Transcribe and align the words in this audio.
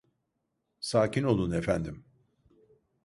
Sakin 0.79 1.23
olun 1.23 1.51
efendim. 1.51 2.05